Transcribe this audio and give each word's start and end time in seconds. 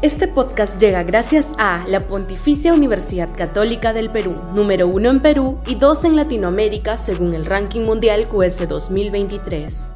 Este 0.00 0.28
podcast 0.28 0.80
llega 0.80 1.02
gracias 1.02 1.52
a 1.58 1.84
la 1.88 1.98
Pontificia 1.98 2.72
Universidad 2.72 3.28
Católica 3.36 3.92
del 3.92 4.10
Perú, 4.10 4.36
número 4.54 4.86
uno 4.86 5.10
en 5.10 5.18
Perú 5.18 5.58
y 5.66 5.74
dos 5.74 6.04
en 6.04 6.14
Latinoamérica 6.14 6.96
según 6.96 7.34
el 7.34 7.44
ranking 7.44 7.80
mundial 7.80 8.28
QS 8.28 8.68
2023. 8.68 9.92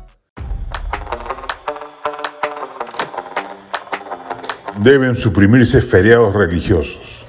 Deben 4.83 5.15
suprimirse 5.15 5.81
feriados 5.81 6.35
religiosos. 6.35 7.25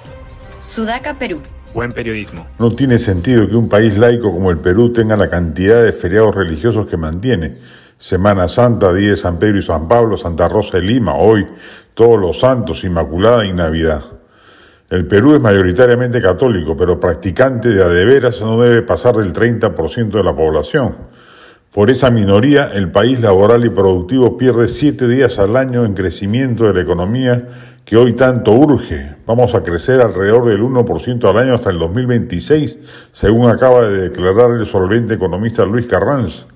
Sudaca, 0.64 1.20
Perú. 1.20 1.42
Buen 1.76 1.92
periodismo. 1.92 2.48
No 2.58 2.72
tiene 2.72 2.98
sentido 2.98 3.48
que 3.48 3.56
un 3.56 3.70
país 3.70 3.96
laico 3.96 4.32
como 4.32 4.50
el 4.50 4.58
Perú 4.58 4.92
tenga 4.92 5.16
la 5.16 5.30
cantidad 5.30 5.84
de 5.84 5.94
feriados 5.94 6.34
religiosos 6.34 6.88
que 6.88 6.98
mantiene. 6.98 7.60
Semana 8.04 8.50
Santa, 8.50 8.92
Día 8.92 9.12
de 9.12 9.16
San 9.16 9.40
Pedro 9.40 9.60
y 9.60 9.62
San 9.62 9.88
Pablo, 9.88 10.18
Santa 10.18 10.50
Rosa 10.50 10.76
de 10.76 10.84
Lima, 10.84 11.16
hoy 11.16 11.48
todos 11.94 12.20
los 12.20 12.38
santos, 12.38 12.84
Inmaculada 12.84 13.46
y 13.46 13.54
Navidad. 13.54 14.04
El 14.90 15.08
Perú 15.08 15.36
es 15.36 15.42
mayoritariamente 15.42 16.22
católico, 16.22 16.76
pero 16.76 17.00
practicante 17.00 17.70
de 17.70 17.82
adeveras 17.82 18.42
no 18.42 18.60
debe 18.60 18.82
pasar 18.82 19.16
del 19.16 19.32
30% 19.32 20.10
de 20.10 20.22
la 20.22 20.36
población. 20.36 20.96
Por 21.72 21.90
esa 21.90 22.12
minoría, 22.12 22.74
el 22.74 22.92
país 22.92 23.22
laboral 23.22 23.64
y 23.64 23.70
productivo 23.70 24.38
pierde 24.38 24.68
siete 24.68 25.08
días 25.08 25.40
al 25.40 25.56
año 25.56 25.86
en 25.86 25.94
crecimiento 25.94 26.66
de 26.66 26.74
la 26.74 26.82
economía 26.82 27.48
que 27.86 27.96
hoy 27.96 28.12
tanto 28.12 28.52
urge. 28.52 29.16
Vamos 29.26 29.56
a 29.56 29.64
crecer 29.64 30.02
alrededor 30.02 30.50
del 30.50 30.62
1% 30.62 31.30
al 31.30 31.38
año 31.38 31.56
hasta 31.56 31.70
el 31.70 31.80
2026, 31.80 32.80
según 33.14 33.50
acaba 33.50 33.88
de 33.88 34.10
declarar 34.10 34.52
el 34.52 34.66
solvente 34.66 35.14
economista 35.14 35.64
Luis 35.64 35.88
Carranz. 35.88 36.48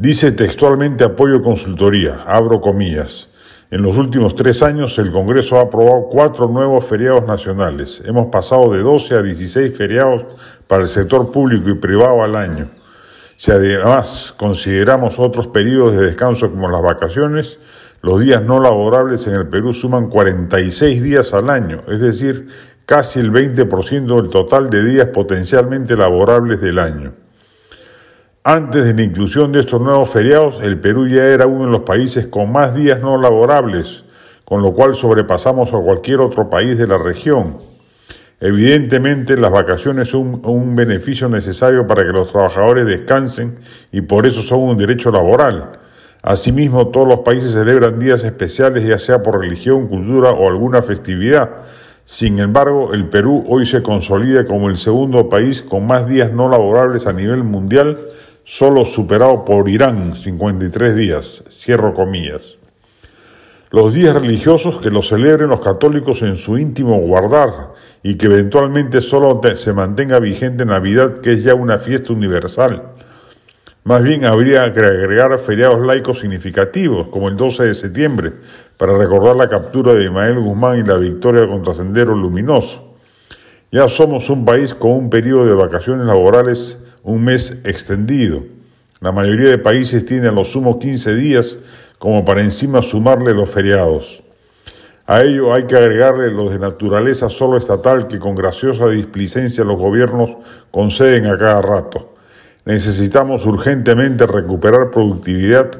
Dice 0.00 0.32
textualmente 0.32 1.04
apoyo 1.04 1.42
consultoría, 1.42 2.22
abro 2.26 2.62
comillas. 2.62 3.28
En 3.70 3.82
los 3.82 3.98
últimos 3.98 4.34
tres 4.34 4.62
años 4.62 4.98
el 4.98 5.12
Congreso 5.12 5.58
ha 5.58 5.64
aprobado 5.64 6.08
cuatro 6.10 6.48
nuevos 6.48 6.86
feriados 6.86 7.26
nacionales. 7.26 8.02
Hemos 8.06 8.28
pasado 8.28 8.72
de 8.72 8.78
12 8.78 9.16
a 9.16 9.22
16 9.22 9.76
feriados 9.76 10.22
para 10.66 10.84
el 10.84 10.88
sector 10.88 11.30
público 11.30 11.68
y 11.68 11.74
privado 11.74 12.22
al 12.22 12.34
año. 12.34 12.70
Si 13.36 13.50
además 13.50 14.32
consideramos 14.38 15.18
otros 15.18 15.48
periodos 15.48 15.94
de 15.94 16.06
descanso 16.06 16.50
como 16.50 16.70
las 16.70 16.80
vacaciones, 16.80 17.58
los 18.00 18.20
días 18.20 18.42
no 18.42 18.58
laborables 18.58 19.26
en 19.26 19.34
el 19.34 19.48
Perú 19.48 19.74
suman 19.74 20.08
46 20.08 21.02
días 21.02 21.34
al 21.34 21.50
año, 21.50 21.82
es 21.88 22.00
decir, 22.00 22.48
casi 22.86 23.20
el 23.20 23.30
20% 23.30 24.16
del 24.16 24.30
total 24.30 24.70
de 24.70 24.82
días 24.82 25.08
potencialmente 25.08 25.94
laborables 25.94 26.58
del 26.62 26.78
año. 26.78 27.12
Antes 28.42 28.86
de 28.86 28.94
la 28.94 29.02
inclusión 29.02 29.52
de 29.52 29.60
estos 29.60 29.82
nuevos 29.82 30.08
feriados, 30.08 30.62
el 30.62 30.80
Perú 30.80 31.06
ya 31.06 31.26
era 31.26 31.46
uno 31.46 31.66
de 31.66 31.72
los 31.72 31.82
países 31.82 32.26
con 32.26 32.50
más 32.50 32.74
días 32.74 32.98
no 33.02 33.20
laborables, 33.20 34.04
con 34.46 34.62
lo 34.62 34.72
cual 34.72 34.96
sobrepasamos 34.96 35.74
a 35.74 35.78
cualquier 35.78 36.20
otro 36.20 36.48
país 36.48 36.78
de 36.78 36.86
la 36.86 36.96
región. 36.96 37.58
Evidentemente, 38.40 39.36
las 39.36 39.52
vacaciones 39.52 40.08
son 40.08 40.40
un 40.42 40.74
beneficio 40.74 41.28
necesario 41.28 41.86
para 41.86 42.02
que 42.02 42.12
los 42.12 42.32
trabajadores 42.32 42.86
descansen 42.86 43.58
y 43.92 44.00
por 44.00 44.26
eso 44.26 44.40
son 44.40 44.60
un 44.60 44.78
derecho 44.78 45.10
laboral. 45.10 45.72
Asimismo, 46.22 46.88
todos 46.88 47.06
los 47.06 47.18
países 47.18 47.52
celebran 47.52 47.98
días 47.98 48.24
especiales, 48.24 48.88
ya 48.88 48.98
sea 48.98 49.22
por 49.22 49.38
religión, 49.38 49.86
cultura 49.86 50.30
o 50.30 50.48
alguna 50.48 50.80
festividad. 50.80 51.56
Sin 52.06 52.38
embargo, 52.38 52.94
el 52.94 53.10
Perú 53.10 53.44
hoy 53.46 53.66
se 53.66 53.82
consolida 53.82 54.46
como 54.46 54.70
el 54.70 54.78
segundo 54.78 55.28
país 55.28 55.60
con 55.60 55.86
más 55.86 56.08
días 56.08 56.32
no 56.32 56.48
laborables 56.48 57.06
a 57.06 57.12
nivel 57.12 57.44
mundial 57.44 58.00
solo 58.50 58.84
superado 58.84 59.44
por 59.44 59.68
Irán, 59.68 60.16
53 60.16 60.96
días, 60.96 61.44
cierro 61.52 61.94
comillas. 61.94 62.58
Los 63.70 63.94
días 63.94 64.12
religiosos 64.12 64.82
que 64.82 64.90
los 64.90 65.06
celebren 65.06 65.50
los 65.50 65.60
católicos 65.60 66.22
en 66.22 66.36
su 66.36 66.58
íntimo 66.58 66.98
guardar 66.98 67.74
y 68.02 68.16
que 68.16 68.26
eventualmente 68.26 69.02
solo 69.02 69.40
se 69.54 69.72
mantenga 69.72 70.18
vigente 70.18 70.66
Navidad, 70.66 71.18
que 71.18 71.34
es 71.34 71.44
ya 71.44 71.54
una 71.54 71.78
fiesta 71.78 72.12
universal. 72.12 72.88
Más 73.84 74.02
bien 74.02 74.24
habría 74.24 74.72
que 74.72 74.80
agregar 74.80 75.38
feriados 75.38 75.86
laicos 75.86 76.18
significativos, 76.18 77.06
como 77.06 77.28
el 77.28 77.36
12 77.36 77.66
de 77.66 77.74
septiembre, 77.76 78.32
para 78.76 78.98
recordar 78.98 79.36
la 79.36 79.48
captura 79.48 79.94
de 79.94 80.06
Ismael 80.06 80.40
Guzmán 80.40 80.80
y 80.80 80.82
la 80.82 80.96
victoria 80.96 81.46
contra 81.46 81.72
Sendero 81.72 82.16
Luminoso. 82.16 82.96
Ya 83.70 83.88
somos 83.88 84.28
un 84.28 84.44
país 84.44 84.74
con 84.74 84.90
un 84.90 85.08
periodo 85.08 85.46
de 85.46 85.54
vacaciones 85.54 86.04
laborales 86.04 86.80
un 87.02 87.24
mes 87.24 87.58
extendido. 87.64 88.42
La 89.00 89.12
mayoría 89.12 89.48
de 89.50 89.58
países 89.58 90.04
tienen 90.04 90.28
a 90.28 90.32
lo 90.32 90.44
sumo 90.44 90.78
15 90.78 91.14
días 91.14 91.58
como 91.98 92.24
para 92.24 92.40
encima 92.42 92.82
sumarle 92.82 93.34
los 93.34 93.48
feriados. 93.48 94.22
A 95.06 95.22
ello 95.22 95.52
hay 95.52 95.64
que 95.64 95.76
agregarle 95.76 96.30
los 96.30 96.52
de 96.52 96.58
naturaleza 96.58 97.30
solo 97.30 97.56
estatal 97.56 98.08
que 98.08 98.18
con 98.18 98.34
graciosa 98.34 98.88
displicencia 98.88 99.64
los 99.64 99.78
gobiernos 99.78 100.30
conceden 100.70 101.26
a 101.26 101.36
cada 101.36 101.60
rato. 101.62 102.14
Necesitamos 102.64 103.44
urgentemente 103.46 104.26
recuperar 104.26 104.90
productividad 104.90 105.70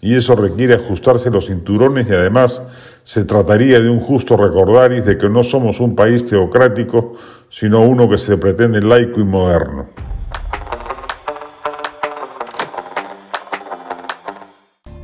y 0.00 0.16
eso 0.16 0.34
requiere 0.34 0.74
ajustarse 0.74 1.30
los 1.30 1.46
cinturones 1.46 2.08
y 2.08 2.12
además 2.12 2.62
se 3.04 3.24
trataría 3.24 3.80
de 3.80 3.90
un 3.90 4.00
justo 4.00 4.36
recordaris 4.36 5.04
de 5.04 5.18
que 5.18 5.28
no 5.28 5.42
somos 5.42 5.80
un 5.80 5.94
país 5.94 6.24
teocrático, 6.24 7.14
sino 7.50 7.82
uno 7.82 8.08
que 8.08 8.16
se 8.16 8.38
pretende 8.38 8.80
laico 8.80 9.20
y 9.20 9.24
moderno. 9.24 9.88